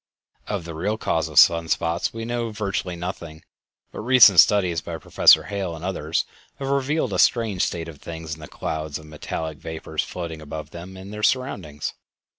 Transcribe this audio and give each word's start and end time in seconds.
Of 0.47 0.65
the 0.65 0.73
real 0.73 0.97
cause 0.97 1.29
of 1.29 1.37
sun 1.37 1.67
spots 1.67 2.11
we 2.11 2.25
know 2.25 2.49
virtually 2.49 2.95
nothing, 2.95 3.43
but 3.91 3.99
recent 3.99 4.39
studies 4.39 4.81
by 4.81 4.97
Professor 4.97 5.43
Hale 5.43 5.75
and 5.75 5.85
others 5.85 6.25
have 6.55 6.69
revealed 6.69 7.13
a 7.13 7.19
strange 7.19 7.61
state 7.63 7.87
of 7.87 8.01
things 8.01 8.33
in 8.33 8.39
the 8.39 8.47
clouds 8.47 8.97
of 8.97 9.05
metallic 9.05 9.59
vapors 9.59 10.01
floating 10.01 10.41
above 10.41 10.71
them 10.71 10.97
and 10.97 11.13
their 11.13 11.21
surroundings. 11.21 11.93